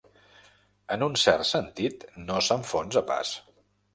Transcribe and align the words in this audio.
En 0.95 1.05
un 1.07 1.17
cert 1.25 1.45
sentit, 1.51 2.07
no 2.23 2.39
s'enfonsa 2.47 3.07
pas. 3.13 3.37